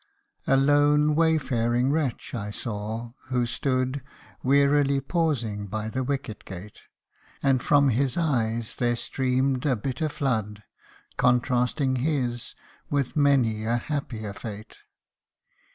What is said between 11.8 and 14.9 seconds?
his with many a happier fate.